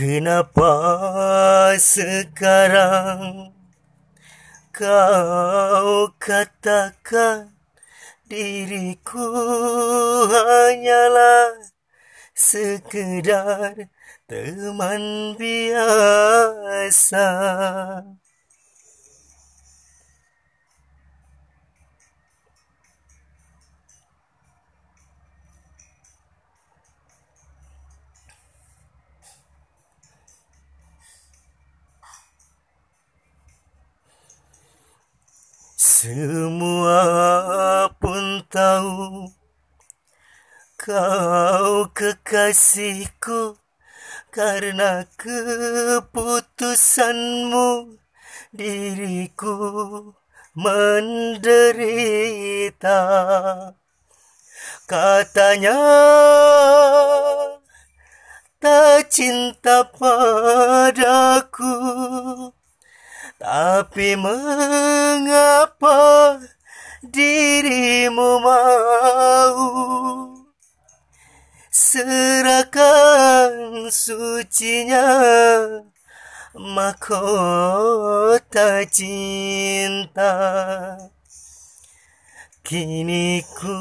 Kenapa 0.00 0.72
sekarang 1.76 3.52
kau 4.72 6.08
katakan 6.16 7.52
diriku 8.24 9.28
hanyalah 10.24 11.68
sekedar 12.32 13.92
teman 14.24 15.36
biasa? 15.36 17.28
Semua 36.00 37.04
pun 38.00 38.40
tahu 38.48 39.28
kau 40.80 41.92
kekasihku 41.92 43.60
karena 44.32 45.04
keputusanmu 45.20 48.00
diriku 48.48 49.52
menderita. 50.56 51.36
Katanya 54.88 55.76
tak 58.56 59.04
cinta 59.12 59.84
padaku. 59.84 61.76
Tapi 63.40 64.20
mengapa 64.20 65.89
dirimu 67.00 68.44
mau 68.44 69.56
serahkan 71.72 73.88
sucinya 73.88 75.08
mahkota 76.52 77.24
cinta? 78.92 80.36
Kini 82.60 83.40
ku 83.58 83.74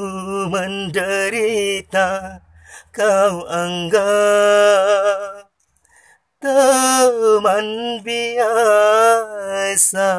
menderita, 0.50 2.42
kau 2.90 3.46
anggap 3.46 5.46
teman 6.42 8.02
biasa. 8.02 10.10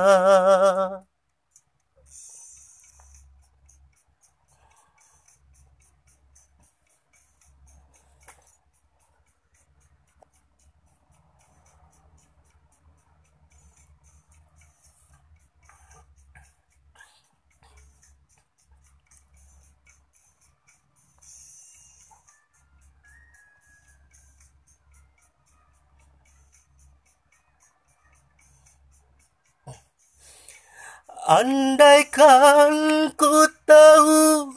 Andaikan 31.31 33.07
ku 33.15 33.47
tahu 33.63 34.51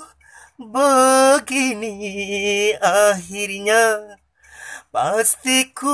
begini 0.57 1.93
akhirnya 2.81 4.17
Pasti 4.89 5.69
ku 5.69 5.93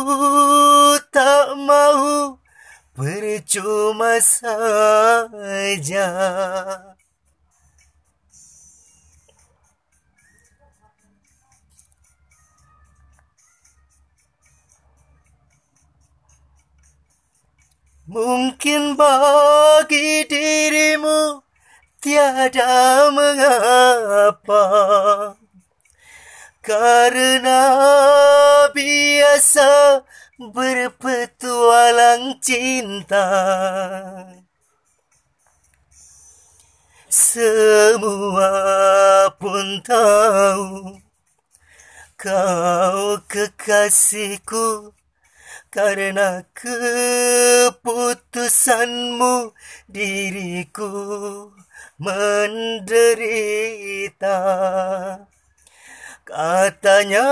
tak 1.11 1.59
mau 1.59 2.39
percuma 2.95 4.23
saja 4.23 6.07
Mungkin 18.09 18.97
bagi 18.97 20.25
dirimu 20.25 21.45
tiada 22.01 23.05
mengapa. 23.13 24.65
Karena 26.65 27.61
biasa 28.73 30.01
berpetualang 30.41 32.41
cinta. 32.41 33.29
Semua 37.13 38.49
pun 39.37 39.85
tahu 39.85 40.97
kau 42.17 43.21
kekasihku 43.29 44.97
karena 45.69 46.49
keputusanmu 46.57 49.53
diriku 49.85 50.89
menderita. 52.01 52.81
Katanya 56.25 57.29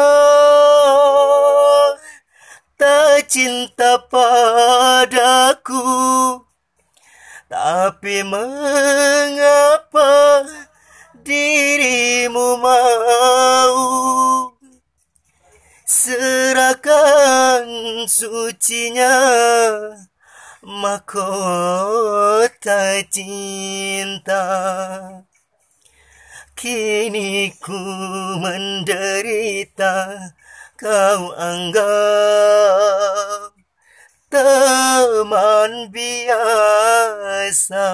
tak 2.78 3.25
cinta 3.30 3.98
padaku, 4.09 5.86
tapi 7.46 8.25
mengapa 8.25 10.42
dirimu 11.22 12.58
mau? 12.58 13.66
Serahkan 15.88 17.64
sucinya 18.12 19.16
mahkota 20.59 21.88
cinta. 23.08 24.44
Kini 26.58 27.53
ku 27.64 27.78
menderita, 28.44 29.95
kau 30.75 31.31
anggap 31.39 33.56
teman 34.28 35.88
biasa. 35.88 37.88